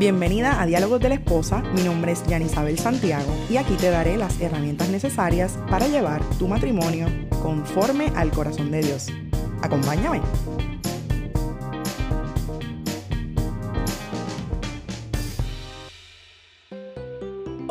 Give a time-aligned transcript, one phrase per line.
[0.00, 4.16] Bienvenida a Diálogos de la Esposa, mi nombre es Yanisabel Santiago y aquí te daré
[4.16, 7.06] las herramientas necesarias para llevar tu matrimonio
[7.42, 9.08] conforme al corazón de Dios.
[9.60, 10.22] Acompáñame.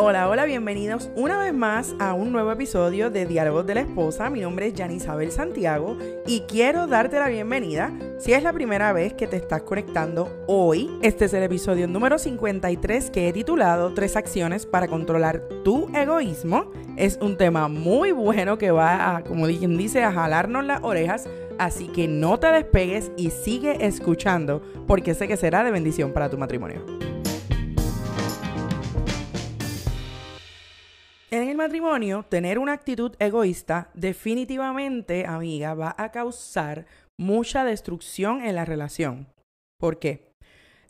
[0.02, 4.30] Hola, hola, bienvenidos una vez más a un nuevo episodio de Diálogos de la Esposa.
[4.30, 9.14] Mi nombre es Yanisabel Santiago y quiero darte la bienvenida si es la primera vez
[9.14, 10.90] que te estás conectando hoy.
[11.02, 16.72] Este es el episodio número 53 que he titulado Tres acciones para controlar tu egoísmo.
[16.96, 21.28] Es un tema muy bueno que va a, como quien dice, a jalarnos las orejas.
[21.58, 26.30] Así que no te despegues y sigue escuchando porque sé que será de bendición para
[26.30, 26.86] tu matrimonio.
[31.32, 36.88] En el matrimonio, tener una actitud egoísta definitivamente, amiga, va a causar
[37.20, 39.28] mucha destrucción en la relación.
[39.80, 40.32] ¿Por qué?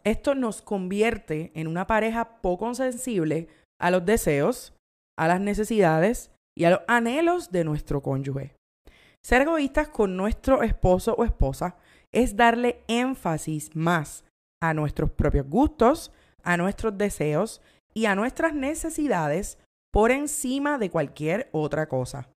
[0.06, 3.50] Esto nos convierte en una pareja poco sensible
[3.82, 4.74] a los deseos,
[5.18, 8.56] a las necesidades y a los anhelos de nuestro cónyuge.
[9.22, 11.76] Ser egoístas con nuestro esposo o esposa
[12.14, 14.24] es darle énfasis más
[14.62, 17.62] a nuestros propios gustos, a nuestros deseos
[17.94, 19.58] y a nuestras necesidades
[19.92, 22.30] por encima de cualquier otra cosa.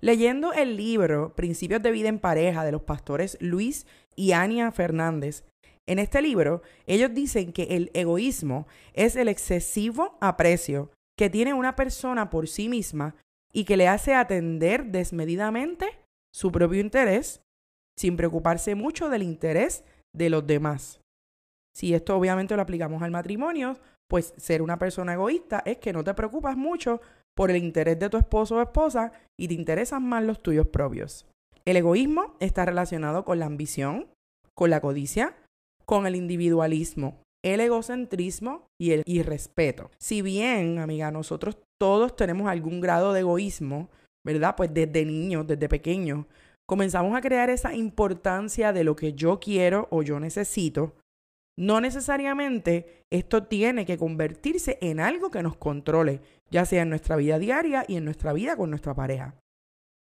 [0.00, 5.44] Leyendo el libro Principios de vida en pareja de los pastores Luis y Ania Fernández,
[5.86, 11.76] en este libro ellos dicen que el egoísmo es el excesivo aprecio que tiene una
[11.76, 13.16] persona por sí misma
[13.52, 15.98] y que le hace atender desmedidamente
[16.34, 17.40] su propio interés
[17.98, 21.00] sin preocuparse mucho del interés de los demás.
[21.74, 23.78] Si esto obviamente lo aplicamos al matrimonio,
[24.08, 27.00] pues ser una persona egoísta es que no te preocupas mucho
[27.36, 31.26] por el interés de tu esposo o esposa y te interesan más los tuyos propios.
[31.64, 34.06] El egoísmo está relacionado con la ambición,
[34.54, 35.36] con la codicia,
[35.84, 39.90] con el individualismo, el egocentrismo y el irrespeto.
[39.98, 43.90] Si bien, amiga, nosotros todos tenemos algún grado de egoísmo,
[44.24, 44.54] ¿verdad?
[44.56, 46.26] Pues desde niños, desde pequeños,
[46.66, 50.94] comenzamos a crear esa importancia de lo que yo quiero o yo necesito
[51.58, 57.16] no necesariamente esto tiene que convertirse en algo que nos controle, ya sea en nuestra
[57.16, 59.34] vida diaria y en nuestra vida con nuestra pareja.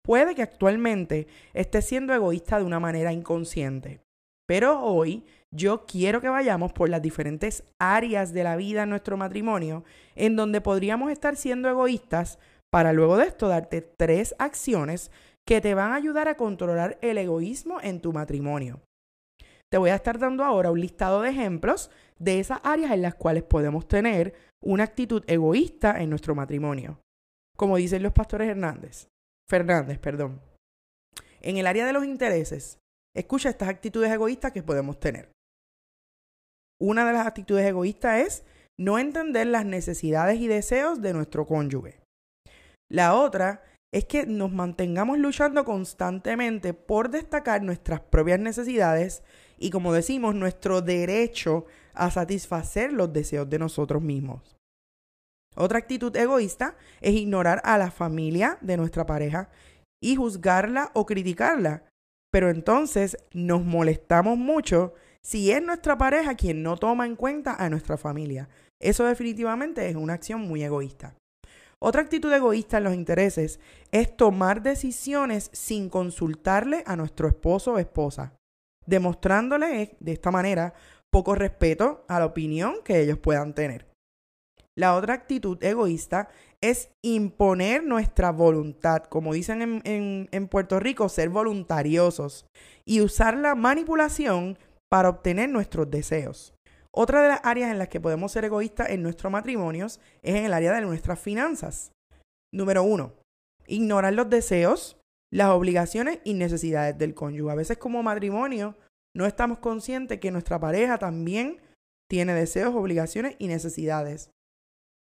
[0.02, 4.00] Puede que actualmente estés siendo egoísta de una manera inconsciente,
[4.46, 9.16] pero hoy yo quiero que vayamos por las diferentes áreas de la vida en nuestro
[9.16, 12.38] matrimonio en donde podríamos estar siendo egoístas
[12.70, 15.10] para luego de esto darte tres acciones
[15.46, 18.80] que te van a ayudar a controlar el egoísmo en tu matrimonio.
[19.70, 23.14] Te voy a estar dando ahora un listado de ejemplos de esas áreas en las
[23.14, 27.00] cuales podemos tener una actitud egoísta en nuestro matrimonio.
[27.56, 29.08] Como dicen los pastores Hernández,
[29.48, 30.40] Fernández, perdón.
[31.40, 32.78] En el área de los intereses,
[33.14, 35.30] escucha estas actitudes egoístas que podemos tener.
[36.80, 38.44] Una de las actitudes egoístas es
[38.78, 42.00] no entender las necesidades y deseos de nuestro cónyuge.
[42.90, 43.62] La otra
[43.92, 49.22] es que nos mantengamos luchando constantemente por destacar nuestras propias necesidades
[49.58, 54.56] y, como decimos, nuestro derecho a satisfacer los deseos de nosotros mismos.
[55.56, 59.48] Otra actitud egoísta es ignorar a la familia de nuestra pareja
[60.02, 61.84] y juzgarla o criticarla.
[62.30, 67.70] Pero entonces nos molestamos mucho si es nuestra pareja quien no toma en cuenta a
[67.70, 68.48] nuestra familia.
[68.78, 71.16] Eso definitivamente es una acción muy egoísta.
[71.78, 73.60] Otra actitud egoísta en los intereses
[73.92, 78.34] es tomar decisiones sin consultarle a nuestro esposo o esposa,
[78.86, 80.74] demostrándole de esta manera
[81.10, 83.86] poco respeto a la opinión que ellos puedan tener.
[84.78, 86.28] La otra actitud egoísta
[86.60, 92.46] es imponer nuestra voluntad, como dicen en, en, Puerto Rico, ser voluntariosos
[92.84, 94.58] y usar la manipulación
[94.90, 96.54] para obtener nuestros deseos.
[96.94, 100.44] Otra de las áreas en las que podemos ser egoístas en nuestros matrimonios es en
[100.44, 101.92] el área de nuestras finanzas.
[102.52, 103.14] Número uno,
[103.66, 104.98] ignorar los deseos,
[105.32, 107.52] las obligaciones y necesidades del cónyuge.
[107.52, 108.76] A veces como matrimonio
[109.14, 111.60] no estamos conscientes que nuestra pareja también
[112.08, 114.30] tiene deseos, obligaciones y necesidades.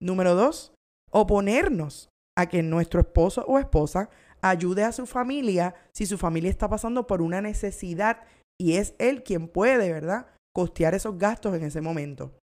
[0.01, 0.73] Número dos,
[1.11, 4.09] oponernos a que nuestro esposo o esposa
[4.41, 8.23] ayude a su familia si su familia está pasando por una necesidad
[8.59, 10.27] y es él quien puede, ¿verdad?
[10.53, 12.37] costear esos gastos en ese momento.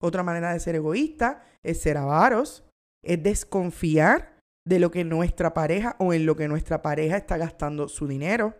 [0.00, 2.64] Otra manera de ser egoísta es ser avaros,
[3.02, 4.33] es desconfiar
[4.66, 8.54] de lo que nuestra pareja o en lo que nuestra pareja está gastando su dinero.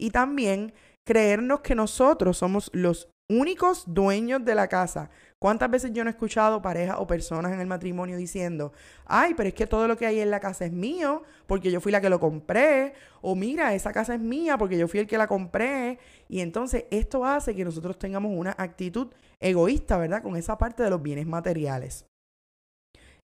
[0.00, 0.72] Y también
[1.06, 5.10] creernos que nosotros somos los únicos dueños de la casa,
[5.40, 8.72] ¿Cuántas veces yo no he escuchado parejas o personas en el matrimonio diciendo,
[9.06, 11.80] ay, pero es que todo lo que hay en la casa es mío porque yo
[11.80, 15.06] fui la que lo compré, o mira, esa casa es mía porque yo fui el
[15.06, 20.24] que la compré, y entonces esto hace que nosotros tengamos una actitud egoísta, ¿verdad?
[20.24, 22.04] Con esa parte de los bienes materiales.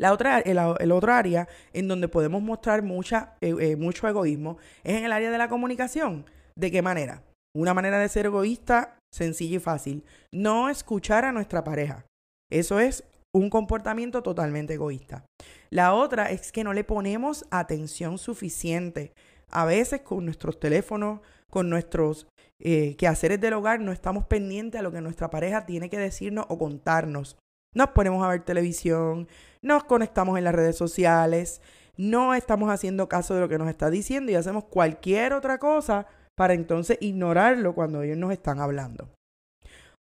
[0.03, 5.05] La otra, el, otro área en donde podemos mostrar eh, eh, mucho egoísmo es en
[5.05, 6.25] el área de la comunicación.
[6.57, 7.23] ¿De qué manera?
[7.55, 10.03] Una manera de ser egoísta sencilla y fácil.
[10.29, 12.05] No escuchar a nuestra pareja.
[12.51, 15.23] Eso es un comportamiento totalmente egoísta.
[15.69, 19.13] La otra es que no le ponemos atención suficiente.
[19.49, 22.27] A veces con nuestros teléfonos, con nuestros
[22.59, 26.45] eh, quehaceres del hogar, no estamos pendientes a lo que nuestra pareja tiene que decirnos
[26.49, 27.37] o contarnos.
[27.73, 29.27] Nos ponemos a ver televisión,
[29.61, 31.61] nos conectamos en las redes sociales,
[31.97, 36.07] no estamos haciendo caso de lo que nos está diciendo y hacemos cualquier otra cosa
[36.35, 39.09] para entonces ignorarlo cuando ellos nos están hablando.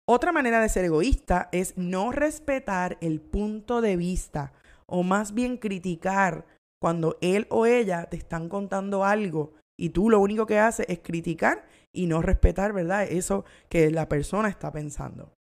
[0.08, 4.52] Otra manera de ser egoísta es no respetar el punto de vista
[4.86, 6.46] o más bien criticar
[6.80, 10.98] cuando él o ella te están contando algo y tú lo único que haces es
[11.00, 13.04] criticar y no respetar, ¿verdad?
[13.04, 15.32] Eso que la persona está pensando.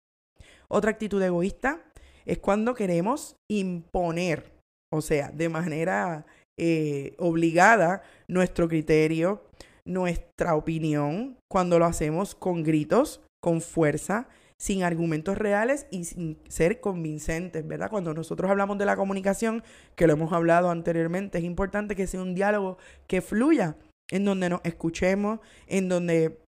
[0.68, 1.82] Otra actitud egoísta
[2.26, 4.52] es cuando queremos imponer,
[4.92, 6.26] o sea, de manera
[6.58, 9.44] eh, obligada, nuestro criterio,
[9.86, 14.28] nuestra opinión, cuando lo hacemos con gritos, con fuerza,
[14.60, 17.90] sin argumentos reales y sin ser convincentes, ¿verdad?
[17.90, 19.64] Cuando nosotros hablamos de la comunicación,
[19.96, 22.78] que lo hemos hablado anteriormente, es importante que sea un diálogo
[23.08, 23.78] que fluya,
[24.12, 26.40] en donde nos escuchemos, en donde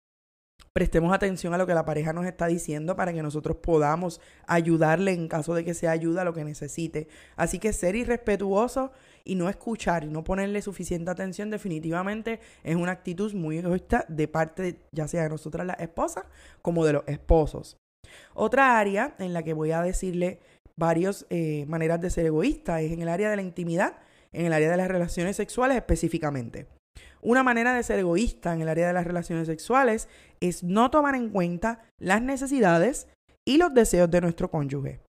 [0.74, 5.12] prestemos atención a lo que la pareja nos está diciendo para que nosotros podamos ayudarle
[5.12, 7.08] en caso de que sea ayuda a lo que necesite.
[7.36, 8.92] Así que ser irrespetuoso
[9.24, 14.28] y no escuchar y no ponerle suficiente atención definitivamente es una actitud muy egoísta de
[14.28, 16.26] parte ya sea de nosotras las esposas
[16.62, 17.78] como de los esposos.
[18.34, 20.40] Otra área en la que voy a decirle
[20.76, 23.98] varias eh, maneras de ser egoísta es en el área de la intimidad,
[24.32, 26.68] en el área de las relaciones sexuales específicamente.
[27.22, 30.10] Una manera de ser egoísta en el área de las relaciones sexuales
[30.40, 33.08] es no tomar en cuenta las necesidades
[33.46, 35.02] y los deseos de nuestro cónyuge.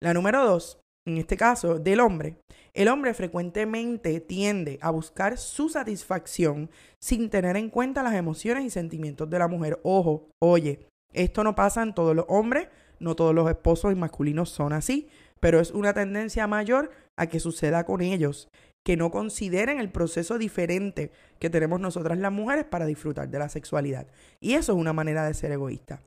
[0.00, 2.36] La número dos, en este caso, del hombre.
[2.74, 6.70] El hombre frecuentemente tiende a buscar su satisfacción
[7.00, 9.80] sin tener en cuenta las emociones y sentimientos de la mujer.
[9.82, 12.68] Ojo, oye, esto no pasa en todos los hombres,
[13.00, 15.08] no todos los esposos y masculinos son así,
[15.40, 18.48] pero es una tendencia mayor a que suceda con ellos
[18.88, 23.50] que no consideren el proceso diferente que tenemos nosotras las mujeres para disfrutar de la
[23.50, 24.06] sexualidad.
[24.40, 26.00] Y eso es una manera de ser egoísta.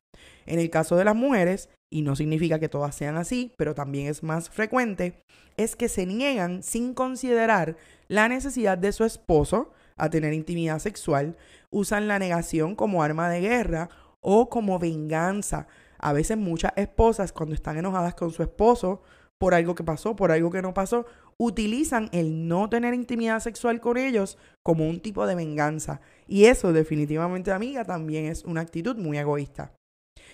[0.48, 4.08] En el caso de las mujeres, y no significa que todas sean así, pero también
[4.08, 5.22] es más frecuente,
[5.58, 11.38] es que se niegan sin considerar la necesidad de su esposo a tener intimidad sexual,
[11.70, 13.90] usan la negación como arma de guerra
[14.22, 15.68] o como venganza.
[16.00, 19.04] A veces muchas esposas cuando están enojadas con su esposo
[19.42, 21.08] por algo que pasó, por algo que no pasó,
[21.40, 26.00] utilizan el no tener intimidad sexual con ellos como un tipo de venganza.
[26.28, 29.74] Y eso definitivamente, amiga, también es una actitud muy egoísta.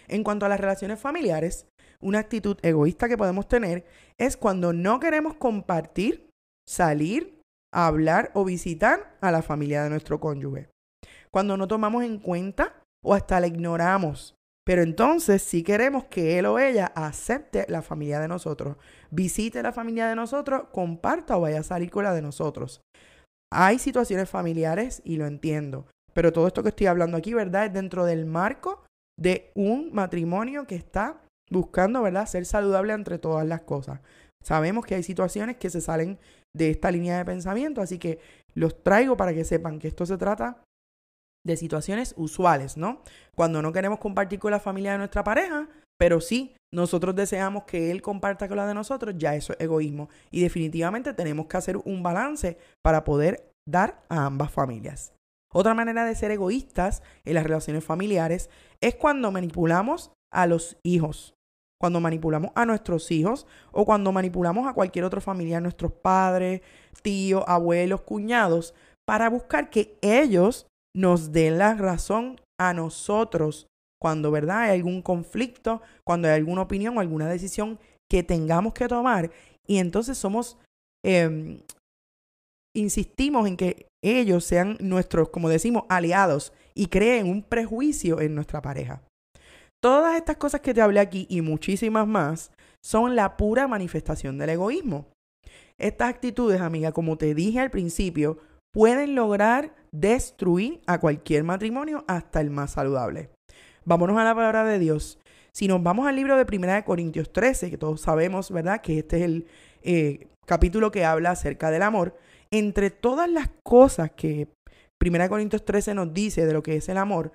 [0.09, 1.67] En cuanto a las relaciones familiares,
[2.01, 3.85] una actitud egoísta que podemos tener
[4.17, 6.29] es cuando no queremos compartir,
[6.67, 7.39] salir,
[7.73, 10.67] hablar o visitar a la familia de nuestro cónyuge.
[11.31, 14.35] Cuando no tomamos en cuenta o hasta la ignoramos
[14.67, 18.75] pero entonces, si queremos que él o ella acepte la familia de nosotros,
[19.09, 22.81] visite la familia de nosotros, comparta o vaya a salir con la de nosotros.
[23.49, 27.67] Hay situaciones familiares y lo entiendo, pero todo esto que estoy hablando aquí, ¿verdad?
[27.67, 28.83] Es dentro del marco
[29.17, 32.25] de un matrimonio que está buscando, ¿verdad?
[32.25, 34.01] Ser saludable entre todas las cosas.
[34.43, 36.19] Sabemos que hay situaciones que se salen
[36.53, 38.19] de esta línea de pensamiento, así que
[38.53, 40.61] los traigo para que sepan que esto se trata
[41.47, 43.01] de situaciones usuales, ¿no?
[43.35, 47.89] Cuando no queremos compartir con la familia de nuestra pareja, pero sí nosotros deseamos que
[47.89, 50.09] él comparta con la de nosotros, ya eso es egoísmo.
[50.29, 55.13] Y definitivamente tenemos que hacer un balance para poder dar a ambas familias.
[55.51, 58.49] Otra manera de ser egoístas en las relaciones familiares
[58.81, 61.33] es cuando manipulamos a los hijos,
[61.79, 66.61] cuando manipulamos a nuestros hijos o cuando manipulamos a cualquier otro familiar, nuestros padres,
[67.01, 68.73] tíos, abuelos, cuñados,
[69.07, 70.66] para buscar que ellos
[70.97, 73.67] nos den la razón a nosotros
[74.01, 74.61] cuando, ¿verdad?
[74.61, 79.31] Hay algún conflicto, cuando hay alguna opinión o alguna decisión que tengamos que tomar.
[79.67, 80.57] Y entonces somos,
[81.05, 81.61] em,
[82.75, 88.61] insistimos en que ellos sean nuestros, como decimos, aliados y creen un prejuicio en nuestra
[88.63, 89.03] pareja.
[89.83, 92.51] Todas estas cosas que te hablé aquí y muchísimas más
[92.83, 95.05] son la pura manifestación del egoísmo.
[95.79, 98.39] Estas actitudes, amiga, como te dije al principio,
[98.73, 103.29] pueden lograr destruir a cualquier matrimonio, hasta el más saludable.
[103.85, 105.19] Vámonos a la palabra de Dios.
[105.53, 108.81] Si nos vamos al libro de Primera de Corintios 13, que todos sabemos, ¿verdad?
[108.81, 109.47] Que este es el
[109.81, 112.15] eh, capítulo que habla acerca del amor.
[112.51, 114.47] Entre todas las cosas que
[114.99, 117.31] Primera de Corintios 13 nos dice de lo que es el amor,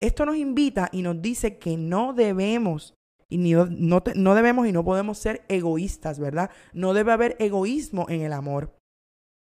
[0.00, 2.94] esto nos invita y nos dice que no debemos
[3.28, 6.50] y no, no, debemos y no podemos ser egoístas, ¿verdad?
[6.72, 8.75] No debe haber egoísmo en el amor.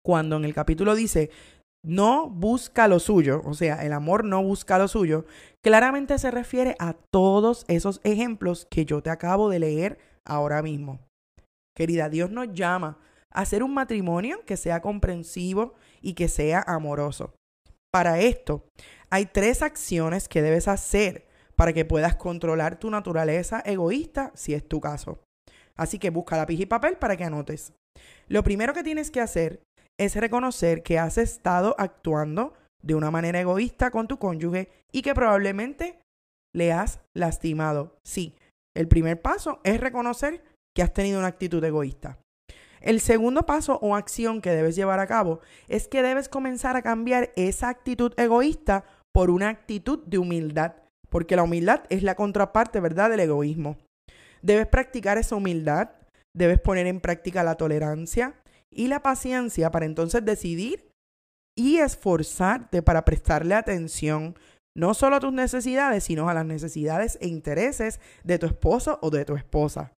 [0.06, 1.30] Cuando en el capítulo dice,
[1.84, 5.24] no busca lo suyo, o sea, el amor no busca lo suyo,
[5.64, 11.00] claramente se refiere a todos esos ejemplos que yo te acabo de leer ahora mismo.
[11.76, 13.00] Querida, Dios nos llama
[13.32, 17.34] a hacer un matrimonio que sea comprensivo y que sea amoroso.
[17.92, 18.62] Para esto,
[19.10, 24.68] hay tres acciones que debes hacer para que puedas controlar tu naturaleza egoísta, si es
[24.68, 25.18] tu caso.
[25.76, 27.72] Así que busca lápiz y papel para que anotes.
[28.28, 29.65] Lo primero que tienes que hacer
[29.98, 35.14] es reconocer que has estado actuando de una manera egoísta con tu cónyuge y que
[35.14, 35.98] probablemente
[36.54, 37.98] le has lastimado.
[38.04, 38.36] Sí,
[38.76, 40.42] el primer paso es reconocer
[40.74, 42.18] que has tenido una actitud egoísta.
[42.80, 46.82] El segundo paso o acción que debes llevar a cabo es que debes comenzar a
[46.82, 50.74] cambiar esa actitud egoísta por una actitud de humildad,
[51.08, 53.78] porque la humildad es la contraparte, ¿verdad?, del egoísmo.
[54.42, 55.90] Debes practicar esa humildad,
[56.34, 58.34] debes poner en práctica la tolerancia,
[58.72, 60.90] y la paciencia para entonces decidir
[61.56, 64.36] y esforzarte para prestarle atención
[64.76, 69.10] no solo a tus necesidades, sino a las necesidades e intereses de tu esposo o
[69.10, 69.92] de tu esposa.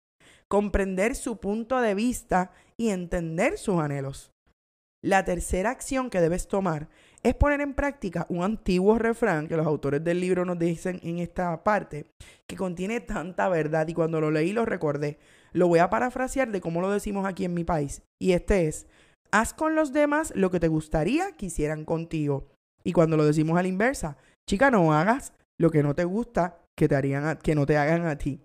[0.49, 4.32] Comprender su punto de vista y entender sus anhelos.
[5.02, 6.88] La tercera acción que debes tomar
[7.26, 11.18] es poner en práctica un antiguo refrán que los autores del libro nos dicen en
[11.18, 12.06] esta parte,
[12.47, 15.18] que contiene tanta verdad y cuando lo leí lo recordé.
[15.52, 18.00] Lo voy a parafrasear de cómo lo decimos aquí en mi país.
[18.21, 18.87] Y este es,
[19.33, 22.47] haz con los demás lo que te gustaría que hicieran contigo.
[22.85, 24.16] Y cuando lo decimos a la inversa,
[24.49, 28.06] chica, no hagas lo que no te gusta que, te harían que no te hagan
[28.06, 28.40] a ti.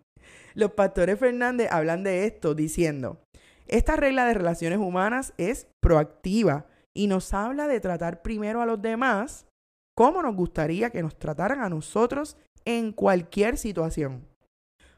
[0.56, 3.22] Los pastores Fernández hablan de esto diciendo,
[3.68, 8.82] esta regla de relaciones humanas es proactiva y nos habla de tratar primero a los
[8.82, 9.48] demás
[9.96, 14.26] como nos gustaría que nos trataran a nosotros en cualquier situación.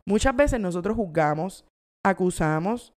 [0.05, 1.65] Muchas veces nosotros juzgamos,
[2.05, 2.93] acusamos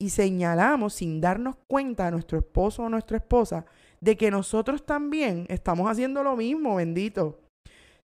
[0.00, 3.66] y señalamos sin darnos cuenta a nuestro esposo o nuestra esposa
[4.00, 7.40] de que nosotros también estamos haciendo lo mismo, bendito.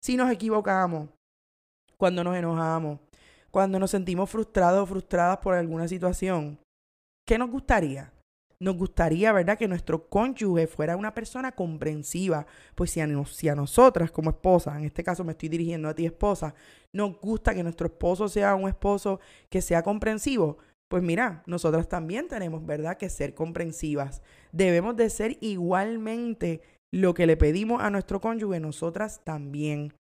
[0.01, 1.09] Si nos equivocamos,
[1.97, 3.01] cuando nos enojamos,
[3.51, 6.59] cuando nos sentimos frustrados o frustradas por alguna situación,
[7.27, 8.13] ¿qué nos gustaría?
[8.59, 12.47] Nos gustaría, ¿verdad?, que nuestro cónyuge fuera una persona comprensiva.
[12.75, 15.95] Pues si a, si a nosotras como esposa, en este caso me estoy dirigiendo a
[15.95, 16.55] ti esposa,
[16.93, 19.21] nos gusta que nuestro esposo sea un esposo
[19.51, 20.57] que sea comprensivo,
[20.89, 24.23] pues mira, nosotras también tenemos, ¿verdad?, que ser comprensivas.
[24.53, 26.63] Debemos de ser igualmente
[26.95, 29.93] lo que le pedimos a nuestro cónyuge, nosotras también.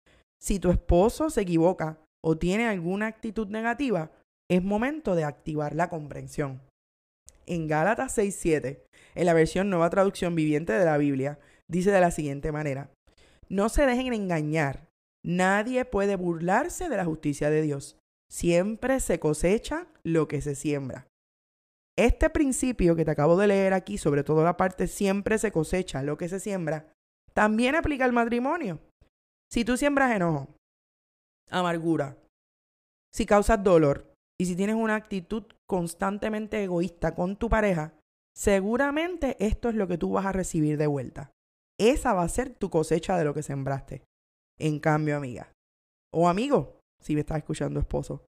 [0.42, 4.12] Si tu esposo se equivoca o tiene alguna actitud negativa,
[4.50, 6.62] es momento de activar la comprensión
[7.46, 8.82] en Gálatas 6.7,
[9.16, 12.92] en la versión nueva traducción viviente de la Biblia, dice de la siguiente manera,
[13.50, 14.88] no se dejen engañar,
[15.24, 17.98] nadie puede burlarse de la justicia de Dios,
[18.30, 21.08] siempre se cosecha lo que se siembra.
[21.98, 26.04] Este principio que te acabo de leer aquí, sobre todo la parte siempre se cosecha
[26.04, 26.92] lo que se siembra,
[27.34, 28.80] también aplica al matrimonio.
[29.52, 30.50] Si tú siembras enojo,
[31.50, 32.18] amargura,
[33.14, 37.94] si causas dolor, y si tienes una actitud constantemente egoísta con tu pareja,
[38.36, 41.32] seguramente esto es lo que tú vas a recibir de vuelta.
[41.80, 44.04] Esa va a ser tu cosecha de lo que sembraste.
[44.58, 45.52] En cambio, amiga,
[46.14, 48.26] o amigo, si me estás escuchando esposo,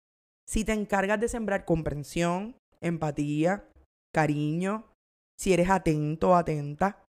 [0.48, 3.70] si te encargas de sembrar comprensión, empatía,
[4.14, 4.86] cariño,
[5.38, 7.06] si eres atento atenta,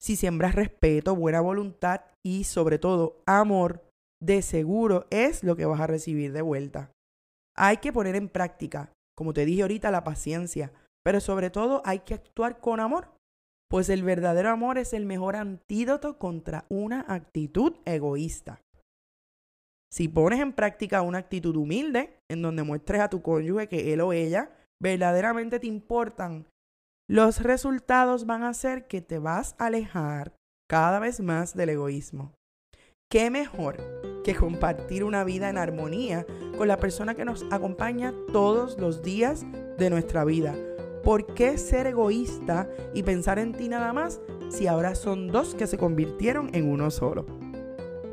[0.00, 3.88] si siembras respeto, buena voluntad y sobre todo amor,
[4.22, 6.92] de seguro es lo que vas a recibir de vuelta.
[7.56, 10.72] Hay que poner en práctica, como te dije ahorita, la paciencia,
[11.04, 13.14] pero sobre todo hay que actuar con amor,
[13.70, 18.60] pues el verdadero amor es el mejor antídoto contra una actitud egoísta.
[19.92, 24.00] Si pones en práctica una actitud humilde, en donde muestres a tu cónyuge que él
[24.00, 24.50] o ella
[24.82, 26.46] verdaderamente te importan,
[27.08, 30.34] los resultados van a ser que te vas a alejar
[30.68, 32.32] cada vez más del egoísmo.
[33.08, 33.76] ¿Qué mejor
[34.24, 36.26] que compartir una vida en armonía
[36.58, 39.46] con la persona que nos acompaña todos los días
[39.78, 40.52] de nuestra vida?
[41.04, 45.68] ¿Por qué ser egoísta y pensar en ti nada más si ahora son dos que
[45.68, 47.24] se convirtieron en uno solo?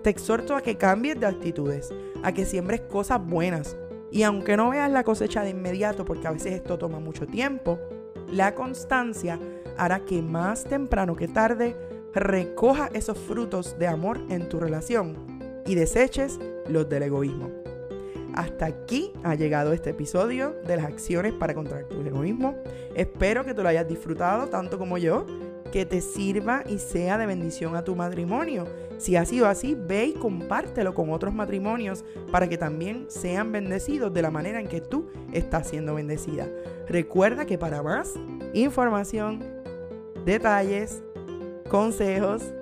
[0.03, 3.75] Te exhorto a que cambies de actitudes, a que siembres cosas buenas.
[4.12, 7.79] Y aunque no veas la cosecha de inmediato, porque a veces esto toma mucho tiempo,
[8.31, 9.39] la constancia
[9.77, 11.75] hará que más temprano que tarde
[12.13, 15.15] recoja esos frutos de amor en tu relación
[15.65, 17.50] y deseches los del egoísmo.
[18.34, 22.56] hasta aquí ha llegado este episodio de las acciones para controlar tu egoísmo.
[22.96, 25.25] Espero que te lo hayas disfrutado tanto como yo,
[25.72, 28.65] que te sirva y sea de bendición a tu matrimonio.
[28.98, 34.13] Si ha sido así, ve y compártelo con otros matrimonios para que también sean bendecidos
[34.13, 36.48] de la manera en que tú estás siendo bendecida.
[36.88, 38.13] Recuerda que para más
[38.53, 39.44] información,
[40.25, 41.03] detalles,
[41.71, 42.53] consejos,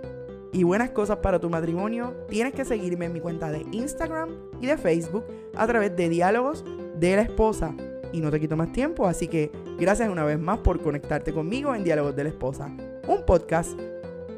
[0.54, 4.30] y buenas cosas para tu matrimonio, tienes que seguirme en mi cuenta de Instagram
[4.62, 5.26] y de Facebook
[5.56, 6.64] a través de Diálogos
[6.96, 7.76] de la Esposa.
[8.14, 11.74] Y no te quito más tiempo, así que gracias una vez más por conectarte conmigo
[11.74, 12.70] en Diálogos de la Esposa,
[13.08, 13.80] un podcast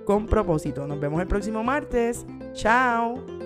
[0.05, 0.87] con propósito.
[0.87, 2.25] Nos vemos el próximo martes.
[2.53, 3.40] Chao.